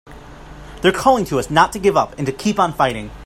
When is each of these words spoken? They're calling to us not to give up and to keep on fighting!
They're 0.81 0.91
calling 0.91 1.25
to 1.25 1.37
us 1.37 1.51
not 1.51 1.71
to 1.73 1.79
give 1.79 1.95
up 1.95 2.17
and 2.17 2.25
to 2.25 2.33
keep 2.33 2.57
on 2.57 2.73
fighting! 2.73 3.11